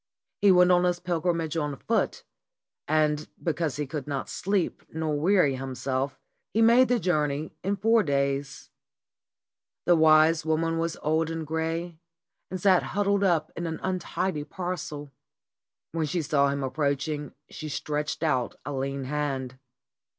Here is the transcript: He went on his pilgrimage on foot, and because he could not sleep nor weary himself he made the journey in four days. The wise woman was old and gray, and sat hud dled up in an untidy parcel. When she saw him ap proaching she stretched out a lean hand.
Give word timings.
He 0.41 0.51
went 0.51 0.71
on 0.71 0.83
his 0.83 0.99
pilgrimage 0.99 1.55
on 1.55 1.75
foot, 1.77 2.23
and 2.87 3.27
because 3.43 3.75
he 3.75 3.85
could 3.85 4.07
not 4.07 4.29
sleep 4.29 4.81
nor 4.91 5.15
weary 5.19 5.53
himself 5.57 6.17
he 6.55 6.59
made 6.59 6.87
the 6.87 6.99
journey 6.99 7.53
in 7.63 7.75
four 7.75 8.01
days. 8.01 8.71
The 9.85 9.95
wise 9.95 10.43
woman 10.43 10.79
was 10.79 10.97
old 11.03 11.29
and 11.29 11.45
gray, 11.45 11.99
and 12.49 12.59
sat 12.59 12.81
hud 12.81 13.05
dled 13.05 13.23
up 13.23 13.51
in 13.55 13.67
an 13.67 13.79
untidy 13.83 14.43
parcel. 14.43 15.11
When 15.91 16.07
she 16.07 16.23
saw 16.23 16.49
him 16.49 16.63
ap 16.63 16.73
proaching 16.73 17.33
she 17.51 17.69
stretched 17.69 18.23
out 18.23 18.55
a 18.65 18.73
lean 18.73 19.03
hand. 19.03 19.59